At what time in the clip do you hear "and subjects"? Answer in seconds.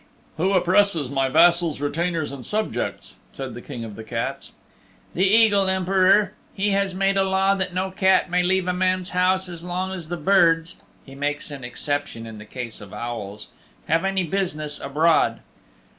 2.31-3.17